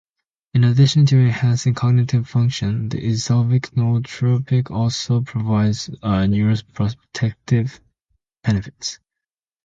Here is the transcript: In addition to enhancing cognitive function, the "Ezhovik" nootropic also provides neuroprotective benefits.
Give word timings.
In 0.55 0.63
addition 0.63 1.05
to 1.05 1.15
enhancing 1.17 1.75
cognitive 1.75 2.27
function, 2.27 2.89
the 2.89 2.97
"Ezhovik" 2.97 3.69
nootropic 3.75 4.71
also 4.71 5.21
provides 5.21 5.89
neuroprotective 5.89 7.79
benefits. 8.43 8.97